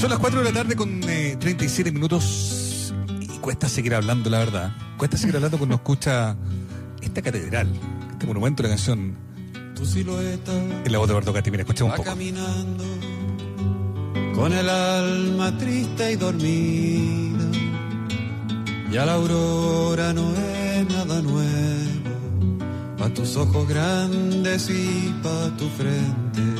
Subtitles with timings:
[0.00, 4.38] Son las 4 de la tarde con eh, 37 minutos y cuesta seguir hablando, la
[4.38, 4.72] verdad.
[4.96, 6.34] Cuesta seguir hablando cuando escucha
[7.02, 7.68] esta catedral,
[8.10, 9.14] este monumento la canción.
[9.76, 12.08] Tu silueta En la voz de Eduardo Gatti, mira, escuchemos un poco.
[12.08, 12.84] caminando
[14.34, 17.44] con el alma triste y dormida.
[18.90, 26.59] Ya la aurora no es nada nuevo, pa' tus ojos grandes y pa' tu frente.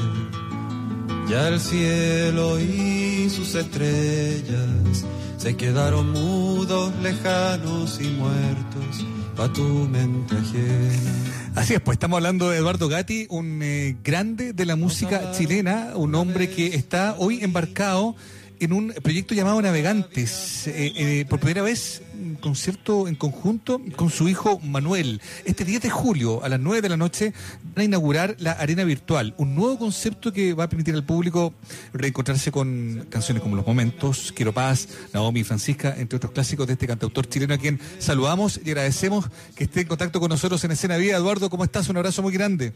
[1.30, 10.34] Ya el cielo y sus estrellas se quedaron mudos, lejanos y muertos, pa' tu mente
[10.34, 11.14] ajena.
[11.54, 15.92] Así es, pues estamos hablando de Eduardo Gatti, un eh, grande de la música chilena,
[15.94, 18.16] un hombre que está hoy embarcado
[18.60, 20.68] en un proyecto llamado Navegantes.
[20.68, 25.20] Eh, eh, por primera vez, un concierto en conjunto con su hijo Manuel.
[25.44, 27.32] Este 10 de julio, a las 9 de la noche,
[27.74, 31.54] van a inaugurar la Arena Virtual, un nuevo concepto que va a permitir al público
[31.94, 36.74] reencontrarse con canciones como Los Momentos, Quiero Paz, Naomi y Francisca, entre otros clásicos de
[36.74, 40.72] este cantautor chileno a quien saludamos y agradecemos que esté en contacto con nosotros en
[40.72, 41.16] Escena Vida.
[41.16, 41.88] Eduardo, ¿cómo estás?
[41.88, 42.72] Un abrazo muy grande.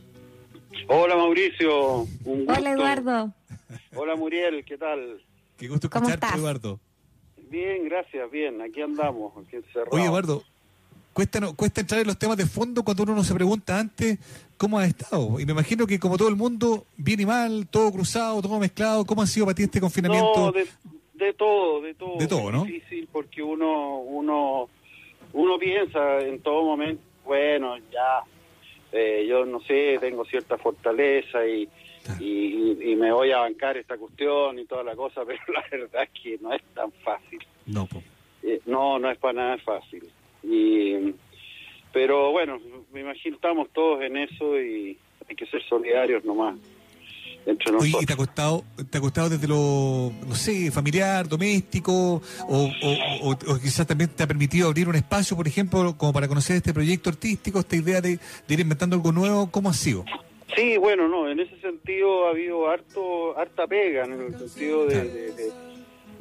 [0.88, 2.52] Hola Mauricio, un gusto.
[2.52, 3.34] Hola Eduardo.
[3.94, 5.20] Hola Muriel, ¿qué tal?
[5.56, 6.38] Qué gusto ¿Cómo escucharte?
[6.38, 6.80] Eduardo.
[7.50, 9.92] Bien, gracias, bien, aquí andamos, aquí encerrados.
[9.92, 10.42] Oye, Eduardo,
[11.12, 14.18] cuesta, no- cuesta entrar en los temas de fondo cuando uno no se pregunta antes
[14.56, 15.38] cómo has estado.
[15.38, 19.04] Y me imagino que como todo el mundo, bien y mal, todo cruzado, todo mezclado,
[19.04, 20.32] ¿cómo ha sido para ti este confinamiento?
[20.46, 20.66] No, de,
[21.14, 22.16] de todo, de todo.
[22.18, 22.64] De todo, ¿no?
[22.64, 24.68] Es difícil porque uno, uno,
[25.32, 28.24] uno piensa en todo momento, bueno, ya,
[28.94, 31.68] eh, yo no sé, tengo cierta fortaleza y,
[32.20, 36.04] y, y me voy a bancar esta cuestión y toda la cosa, pero la verdad
[36.04, 37.40] es que no es tan fácil.
[37.66, 37.88] No.
[38.42, 40.08] Eh, no, no es para nada fácil.
[40.42, 41.14] Y,
[41.92, 42.60] pero bueno,
[42.92, 46.56] me imagino estamos todos en eso y hay que ser solidarios nomás
[47.46, 47.92] entre Oye.
[48.00, 53.28] ¿y te ha costado, te ha costado desde lo, no sé, familiar, doméstico, o, o,
[53.30, 56.56] o- o quizás también te ha permitido abrir un espacio, por ejemplo, como para conocer
[56.56, 58.18] este proyecto artístico, esta idea de,
[58.48, 59.50] de ir inventando algo nuevo?
[59.50, 60.04] ¿Cómo ha sido?
[60.56, 65.04] Sí, bueno, no, en ese sentido ha habido harto, harta pega, en el sentido de,
[65.04, 65.32] de,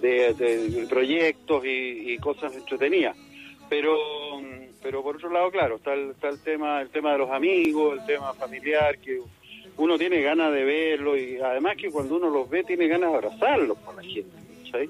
[0.02, 3.16] de- de- de proyectos y, y cosas entretenidas.
[3.70, 3.96] Pero,
[4.82, 7.98] pero por otro lado, claro, está el, está el tema, el tema de los amigos,
[8.00, 9.22] el tema familiar, que
[9.78, 13.16] uno tiene ganas de verlo y además que cuando uno los ve tiene ganas de
[13.18, 14.38] abrazarlos con la gente,
[14.72, 14.90] ¿sabes?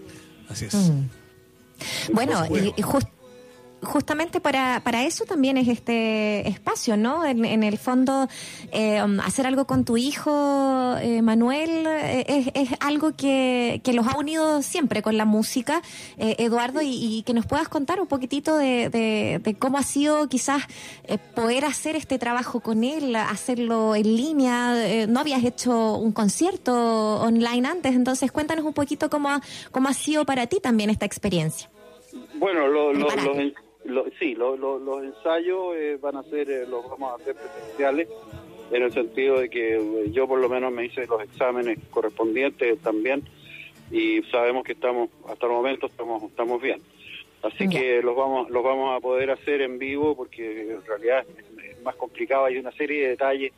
[0.50, 0.74] Así es.
[0.76, 2.14] Mm.
[2.14, 2.82] Bueno, y, y
[3.84, 7.26] justamente para, para eso también es este espacio, ¿no?
[7.26, 8.28] En, en el fondo,
[8.72, 13.94] eh, um, hacer algo con tu hijo, eh, Manuel, eh, es, es algo que, que
[13.94, 15.82] los ha unido siempre con la música,
[16.18, 19.84] eh, Eduardo, y, y que nos puedas contar un poquitito de, de- de cómo ha
[19.84, 20.64] sido quizás
[21.06, 25.06] eh, poder hacer este trabajo con él, hacerlo en línea.
[25.08, 26.74] no habías hecho un concierto
[27.22, 29.42] online antes, entonces cuéntanos un poquito cómo ha,
[29.72, 31.70] cómo ha sido para ti también esta experiencia.
[32.36, 33.54] Bueno, lo- lo- los,
[33.86, 37.36] lo- sí, lo- lo- los ensayos eh, van a ser, eh, los vamos a hacer
[37.36, 38.08] presenciales,
[38.72, 42.80] en el sentido de que eh, yo por lo menos me hice los exámenes correspondientes
[42.80, 43.24] también
[43.92, 46.82] y sabemos que estamos, hasta el momento estamos, estamos bien.
[47.44, 51.66] Así que los vamos, los vamos a poder hacer en vivo porque en realidad es,
[51.72, 53.52] es más complicado, hay una serie de detalles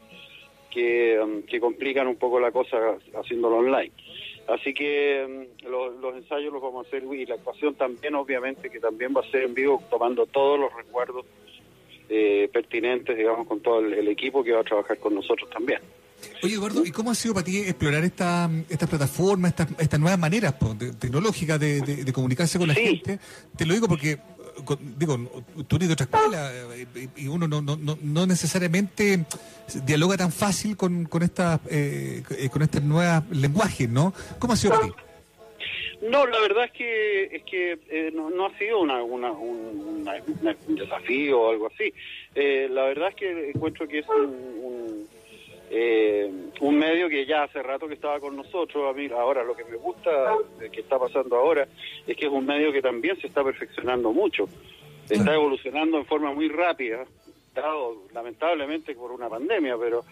[0.72, 2.78] que, um, que complican un poco la cosa
[3.14, 3.92] haciéndolo online.
[4.48, 8.80] Así que mm, los, ensayos los vamos a hacer y la actuación también, obviamente, que
[8.80, 11.26] también va a ser en vivo, tomando todos los recuerdos
[12.10, 15.80] eh, pertinentes, digamos, con todo el, el equipo que va a trabajar con nosotros también.
[16.44, 20.18] Oye, Eduardo, ¿y cómo ha sido para ti explorar esta, esta plataforma, estas estas nuevas
[20.20, 20.56] maneras
[21.00, 22.82] tecnológicas de, de- de comunicarse con la Sí.
[23.04, 23.20] gente?
[23.58, 24.18] Te lo digo porque,
[24.98, 25.18] digo,
[25.68, 26.52] tú eres de otra escuela
[27.16, 29.26] y uno no, no, no, necesariamente
[29.86, 34.14] dialoga tan fácil con, con, estas, eh, eh, con estos nuevos lenguajes, ¿no?
[34.40, 34.94] ¿Cómo ha sido para ti?
[36.10, 40.16] No, la verdad es que es que eh, no, no ha sido una, un, una-
[40.68, 41.94] un desafío o algo así.
[42.36, 44.95] Eh, la verdad es que encuentro que es un, un,
[45.78, 46.32] eh,
[46.62, 48.90] un medio que ya hace rato que estaba con nosotros.
[48.90, 50.10] A mí ahora lo que me gusta
[50.58, 51.68] de que está pasando ahora
[52.08, 54.48] es que es un medio que también se está perfeccionando mucho.
[55.10, 57.06] Está evolucionando en forma muy rápida,
[57.54, 60.06] dado lamentablemente por una pandemia, pero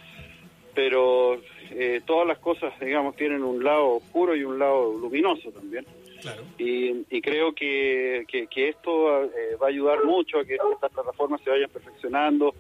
[0.76, 1.40] pero
[1.72, 5.86] eh, todas las cosas, digamos, tienen un lado oscuro y un lado luminoso también.
[6.22, 6.42] Claro.
[6.58, 10.92] Y, y creo que, que, que esto eh, va a ayudar mucho a que estas
[10.92, 12.54] plataformas se vayan perfeccionando,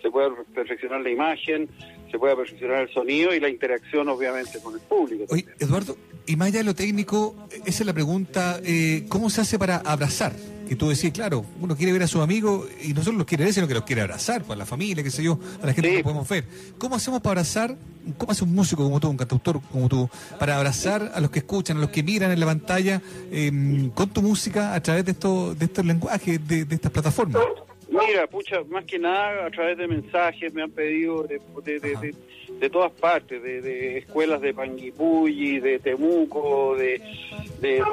[0.00, 1.68] se pueda perfeccionar la imagen,
[2.10, 5.24] se pueda perfeccionar el sonido y la interacción, obviamente, con el público.
[5.28, 5.46] Oye.
[5.58, 5.96] Eduardo,
[6.26, 7.34] y más allá de lo técnico,
[7.64, 10.32] esa es la pregunta, eh, ¿cómo se hace para abrazar
[10.68, 13.44] que tú decís, claro, uno quiere ver a sus amigos y no solo los quiere
[13.44, 15.72] ver, sino que los quiere abrazar, pues a la familia, qué sé yo, a la
[15.72, 16.44] gente que podemos ver.
[16.76, 17.76] ¿Cómo hacemos para abrazar,
[18.18, 21.38] cómo hace un músico como tú, un cantautor como tú, para abrazar a los que
[21.38, 23.00] escuchan, a los que miran en la pantalla
[23.32, 27.42] em, con tu música a través de estos, de estos lenguajes, de, de estas plataformas?
[27.88, 32.14] Mira, pucha, más que nada a través de mensajes me han pedido de, de,
[32.60, 37.00] de, todas partes, de, escuelas de Panguipulli, de Temuco, de,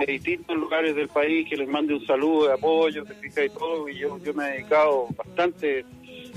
[0.06, 3.96] distintos lugares del país que les mande un saludo de apoyo, de y todo, y
[3.96, 5.86] yo, yo me he dedicado bastante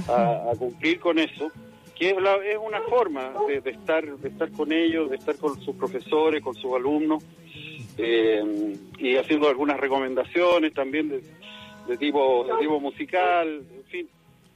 [0.06, 1.50] a, cumplir con eso,
[1.96, 5.74] que es, es una forma de, estar de estar con ellos, de estar con sus
[5.74, 7.24] profesores, con sus alumnos,
[7.96, 8.40] eh,
[8.98, 11.22] y haciendo algunas recomendaciones también de
[11.88, 14.08] de tipo, de tipo musical, en fin.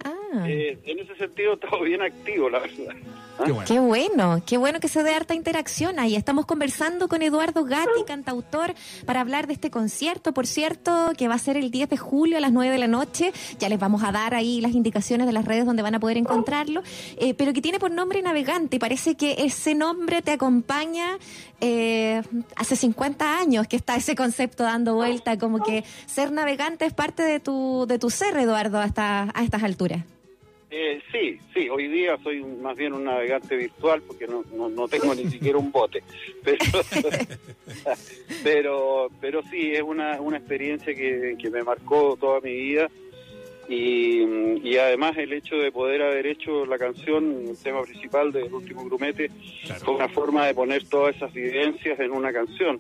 [0.05, 0.47] Ah.
[0.49, 2.95] Eh, en ese sentido, todo bien activo, la verdad.
[3.39, 3.45] ¿Ah?
[3.67, 4.43] Qué, bueno.
[4.47, 6.17] qué bueno, que se dé harta interacción ahí.
[6.17, 8.75] Estamos conversando con Eduardo Gatti, cantautor,
[9.07, 12.37] para hablar de este concierto, por cierto, que va a ser el 10 de julio
[12.37, 13.33] a las 9 de la noche.
[13.59, 16.17] Ya les vamos a dar ahí las indicaciones de las redes donde van a poder
[16.17, 16.83] encontrarlo,
[17.17, 18.79] eh, pero que tiene por nombre Navegante.
[18.79, 21.19] Parece que ese nombre te acompaña
[21.65, 22.23] eh,
[22.57, 27.23] hace 50 años que está ese concepto dando vuelta, como que ser navegante es parte
[27.23, 29.92] de tu, de tu ser, Eduardo, hasta a estas alturas.
[30.75, 35.15] Eh, sí, sí, hoy día soy más bien un navegante virtual porque no, no, tengo
[35.15, 36.03] ni siquiera un bote,
[36.43, 36.59] pero,
[38.43, 42.89] pero, pero sí, es una, una experiencia que, que me marcó toda mi vida.
[43.69, 44.23] Y,
[44.67, 48.85] y, además el hecho de poder haber hecho la canción, el tema principal del último
[48.85, 49.31] grumete,
[49.85, 52.79] fue una forma de poner todas esas vivencias en una canción.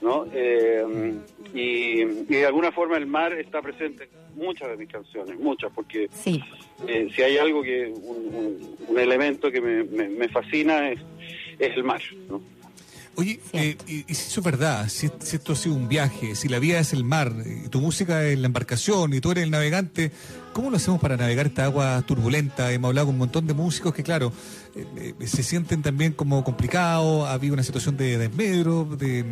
[0.00, 0.26] ¿No?
[0.32, 1.14] Eh,
[1.54, 6.08] y, de alguna forma el mar está presente en muchas de mis canciones, muchas, porque
[6.86, 11.00] eh, si hay algo que, un, elemento que me, me, fascina es,
[11.58, 12.40] es, el mar, ¿no?
[13.18, 16.60] Oye, eh, y, si eso es verdad, si, esto ha sido un viaje, si la
[16.60, 20.12] vida es el mar, y tu música es la embarcación y tú eres el navegante,
[20.52, 22.70] ¿cómo lo hacemos para navegar esta agua turbulenta?
[22.70, 24.32] Hemos hablado con un montón de músicos que, claro,
[24.76, 29.24] eh, eh, se sienten también como complicados, ha habido una situación de desmedro, de,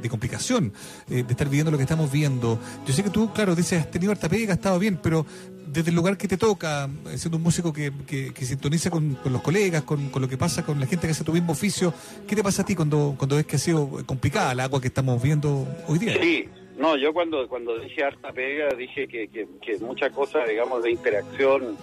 [0.00, 0.72] de, complicación,
[1.08, 2.60] de estar viviendo lo que estamos viendo.
[2.86, 5.26] Yo sé que tú, claro, dices, has tenido harta pega, has estado bien, pero
[5.66, 9.82] desde el lugar que te toca, siendo un músico que, que, sintoniza con, los colegas,
[9.82, 11.92] con, lo que pasa con la gente que hace tu mismo oficio,
[12.26, 14.88] ¿qué te pasa a ti cuando, cuando ves que ha sido complicada el agua que
[14.88, 16.16] estamos viendo hoy día?
[16.20, 16.48] Sí,
[16.78, 20.90] no, yo cuando, cuando dije harta pega, dije que, que, que muchas cosas, digamos, de
[20.90, 21.76] interacción,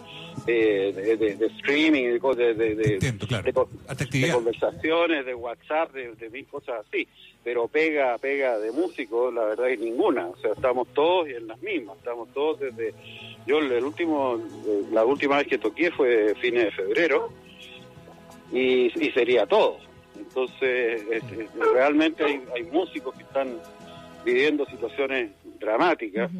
[0.47, 7.07] eh, de, streaming, de, de, de, conversaciones, de WhatsApp, de, de mil cosas así.
[7.43, 10.27] Pero pega, pega de músico, la verdad es ninguna.
[10.27, 12.93] O sea, estamos todos en las mismas, estamos todos desde
[13.45, 14.41] yo el último,
[14.91, 17.29] la última vez que toqué fue fines de febrero
[18.51, 19.77] y, sería todo.
[20.17, 21.03] Entonces,
[21.73, 23.59] realmente hay, músicos que están
[24.23, 26.31] viviendo situaciones dramáticas.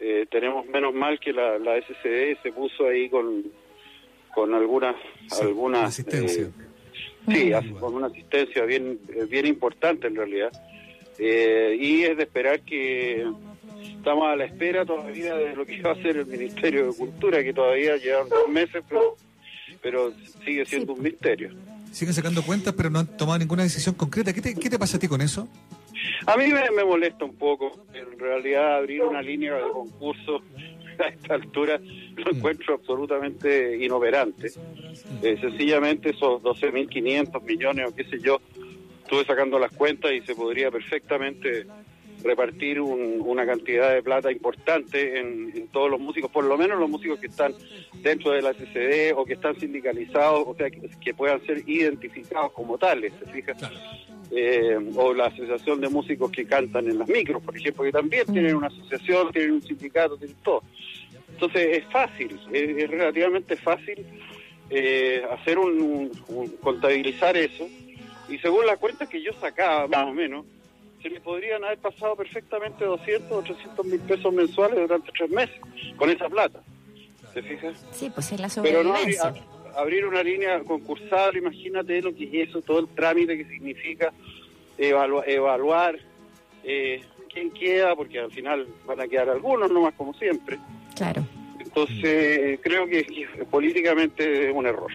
[0.00, 3.44] Eh, tenemos menos mal que la, la SCD se puso ahí con,
[4.34, 4.96] con algunas...
[5.40, 6.44] algunas asistencia.
[6.44, 6.50] Eh,
[7.26, 8.98] sí, con una asistencia bien,
[9.28, 10.52] bien importante en realidad.
[11.18, 13.24] Eh, y es de esperar que
[13.96, 17.42] estamos a la espera todavía de lo que va a hacer el Ministerio de Cultura,
[17.42, 18.82] que todavía llevan dos meses,
[19.82, 20.12] pero,
[20.44, 21.50] sigue siendo un misterio.
[21.92, 24.32] Siguen sacando cuentas, pero no han tomado ninguna decisión concreta.
[24.32, 25.48] ¿Qué te, qué te pasa a ti con eso?
[26.26, 27.86] A mí me, molesta un poco.
[27.92, 30.42] En realidad, abrir una línea de concurso
[30.98, 32.36] a esta altura lo mm.
[32.36, 34.48] encuentro absolutamente inoperante.
[35.22, 38.40] Eh, sencillamente esos 12.500 millones o qué sé yo,
[39.02, 41.66] estuve sacando las cuentas y se podría perfectamente
[42.24, 47.18] repartir una cantidad de plata importante en, todos los músicos, por lo menos los músicos
[47.20, 47.52] que están
[48.02, 52.78] dentro de la CCD o que están sindicalizados, o sea, que, puedan ser identificados como
[52.78, 53.52] tales, ¿se fija?
[54.36, 58.26] Eh, o la asociación de músicos que cantan en las micros, por ejemplo, que también
[58.26, 60.62] tienen una asociación, tienen un sindicato, tienen todo.
[61.28, 64.04] Entonces es fácil, es, relativamente fácil
[64.70, 66.10] eh, hacer un,
[66.60, 67.68] contabilizar eso
[68.28, 70.44] y según la cuenta que yo sacaba más o menos
[71.00, 75.60] se le podrían haber pasado perfectamente 200 o 300 mil pesos mensuales durante tres meses
[75.96, 76.60] con esa plata.
[77.32, 77.72] ¿Se fija?
[77.92, 78.96] Sí, pues es la Pero no
[79.76, 84.12] abrir, una línea concursal, imagínate lo que es eso, todo el trámite que significa
[84.78, 85.96] evaluar
[86.62, 87.02] eh,
[87.32, 90.58] quién queda, porque al final van a quedar algunos nomás como siempre.
[90.94, 91.26] Claro.
[91.58, 94.92] Entonces, creo que políticamente es un error.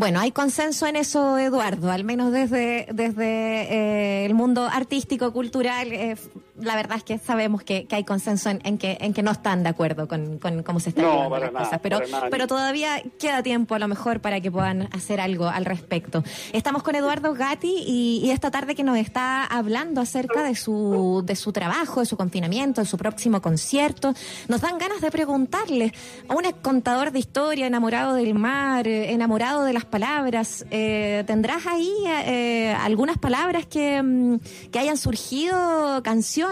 [0.00, 5.92] Bueno, hay consenso en eso, Eduardo, al menos desde, desde eh, el mundo artístico, cultural.
[5.92, 6.16] Eh,
[6.62, 9.68] la verdad es que sabemos que, hay consenso en, que, en que no están de
[9.68, 11.80] acuerdo con, cómo se están llevando las cosas.
[11.82, 12.00] Pero,
[12.30, 16.22] pero todavía queda tiempo a lo mejor para que puedan hacer algo al respecto.
[16.52, 21.34] Estamos con Eduardo Gatti y, esta tarde que nos está hablando acerca de su, de
[21.34, 24.14] su trabajo, de su confinamiento, de su próximo concierto.
[24.46, 25.92] Nos dan ganas de preguntarle
[26.28, 31.66] a un contador de historia, enamorado del mar, eh, enamorado de las palabras, eh, ¿tendrás
[31.66, 31.92] ahí
[32.24, 34.38] eh, algunas palabras que, mm,
[34.70, 36.49] que hayan surgido, canciones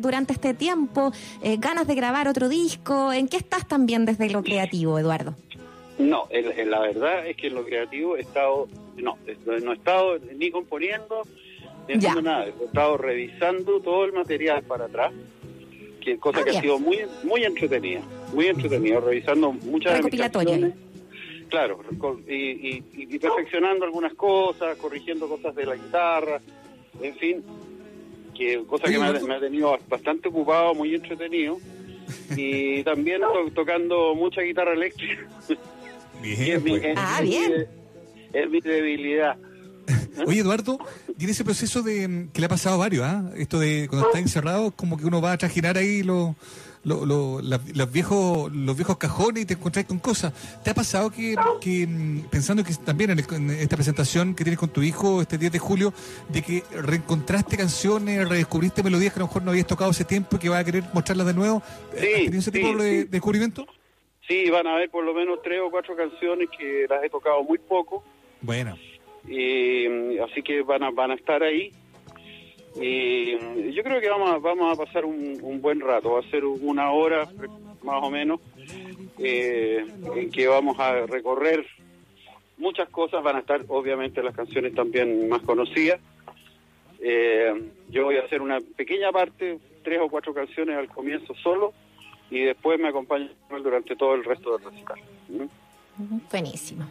[0.00, 1.12] durante este tiempo,
[1.58, 3.12] ganas de grabar otro disco?
[3.12, 5.34] ¿En qué estás también desde lo creativo, Eduardo?
[5.98, 6.28] No,
[6.66, 11.22] la verdad es que en lo creativo he estado, no, no he estado ni componiendo,
[11.88, 15.12] ni haciendo nada, he estado revisando todo el material para atrás,
[16.00, 18.00] que cosa ah, que ha sido muy muy entretenida,
[18.34, 20.74] muy entretenida, revisando muchas canciones.
[21.48, 21.80] Claro,
[22.26, 22.80] y,
[23.18, 26.40] perfeccionando algunas cosas, corrigiendo cosas de la guitarra,
[27.00, 27.44] en fin,
[28.36, 31.58] que cosa que me ha, tenido bastante ocupado, muy entretenido.
[32.36, 33.22] Y también
[33.54, 35.28] tocando mucha guitarra eléctrica.
[36.20, 36.82] Bien, pues.
[36.96, 37.66] ah, bien.
[38.32, 39.36] es mi debilidad.
[40.26, 40.78] Oye, Eduardo,
[41.16, 43.30] tiene ese proceso de que le ha pasado a varios, ¿ah?
[43.36, 46.34] Esto de cuando está encerrado, como que uno va a trajinar ahí los
[46.84, 50.32] los viejos los viejos cajones y te encontrás con cosas.
[50.62, 51.36] ¿Te ha pasado que,
[51.86, 55.58] mm, pensando que también en, esta presentación que tienes con tu hijo este 10 de
[55.58, 55.92] julio,
[56.28, 60.36] de que reencontraste canciones, redescubriste melodías que a lo mejor no habías tocado hace tiempo
[60.36, 61.62] y que vas a querer mostrarlas de nuevo?
[61.92, 63.66] ¿Has tenido ese tipo de descubrimiento?
[64.26, 67.42] Sí, van a haber por lo menos tres o cuatro canciones que las he tocado
[67.42, 68.04] muy poco.
[68.40, 68.76] Bueno.
[69.26, 71.72] Y, así que van a, van a estar ahí.
[72.80, 76.12] Y yo creo que vamos a, vamos a pasar un, buen rato.
[76.12, 77.28] Va a ser una hora
[77.82, 78.40] más o menos
[79.18, 79.84] eh,
[80.16, 81.66] en que vamos a recorrer
[82.56, 83.22] muchas cosas.
[83.22, 86.00] Van a estar obviamente las canciones también más conocidas.
[87.00, 87.52] Eh,
[87.90, 91.72] yo voy a hacer una pequeña parte, tres o cuatro canciones al comienzo solo
[92.30, 93.28] y después me acompaña
[93.62, 95.00] durante todo el resto del recital.
[95.28, 96.18] ¿Mm?
[96.30, 96.86] Buenísimo.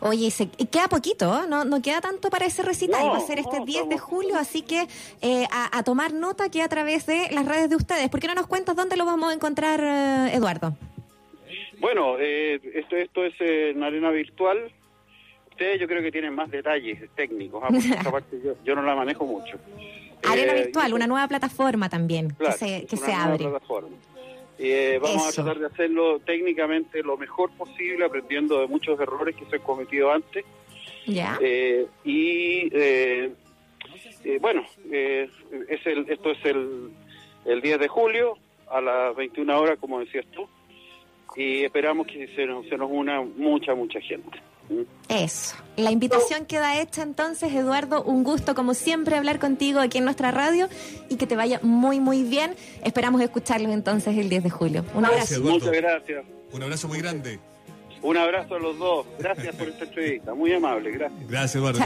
[0.00, 1.46] Oye, se, queda poquito, ¿eh?
[1.48, 4.62] no, no queda tanto para ese recital, va a ser este 10 de julio, así
[4.62, 4.86] que
[5.22, 8.08] eh, a, tomar nota que a través de las redes de ustedes.
[8.08, 10.76] ¿Por qué no nos cuentas dónde lo vamos a encontrar, eh, Eduardo?
[11.78, 14.72] Bueno, esto, esto es en arena virtual.
[15.50, 17.68] Ustedes yo creo que tienen más detalles técnicos, ¿ah?
[17.76, 19.58] esta parte yo, no la manejo mucho.
[20.28, 23.46] Arena virtual, una nueva plataforma también que se, que se abre.
[24.58, 29.44] Eh, vamos a tratar de hacerlo técnicamente lo mejor posible, aprendiendo de muchos errores que
[29.46, 30.44] se han cometido antes.
[31.06, 31.38] Ya.
[31.40, 33.32] Eh, y eh,
[34.40, 35.30] bueno, es
[35.86, 36.90] el, esto es el,
[37.44, 40.48] el 10 de julio a las 21 horas, como decías tú,
[41.36, 44.40] y esperamos que se nos, se nos una mucha, mucha gente.
[45.08, 45.54] Eso.
[45.76, 48.02] La invitación queda hecha entonces, Eduardo.
[48.02, 50.68] Un gusto, como siempre, hablar contigo aquí en nuestra radio
[51.08, 52.54] y que te vaya muy, muy bien.
[52.82, 54.84] Esperamos escucharlos entonces el 10 de julio.
[54.94, 55.40] Un abrazo.
[55.40, 56.24] Muchas gracias.
[56.52, 57.38] Un abrazo muy grande.
[58.02, 59.06] Un abrazo a los dos.
[59.18, 60.34] Gracias por esta entrevista.
[60.34, 60.90] Muy amable.
[60.92, 61.28] Gracias.
[61.28, 61.78] Gracias, Eduardo.